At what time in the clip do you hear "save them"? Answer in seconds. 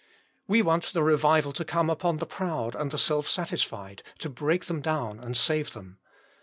5.37-5.99